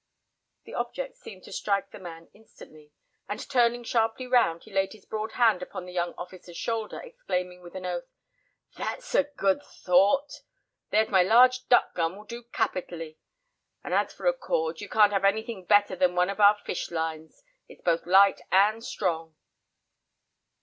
[0.63, 2.91] The object seemed to strike the man instantly,
[3.29, 7.61] and turning sharply round, he laid his broad hand upon the young officer's shoulder, exclaiming,
[7.61, 8.07] with an oath,
[8.75, 10.41] "That's a good thought!
[10.89, 13.19] There's my large duck gun will do capitally;
[13.83, 16.89] and as for a cord, you can't have anything better than one of our fish
[16.89, 17.43] lines.
[17.67, 19.35] It's both light and strong."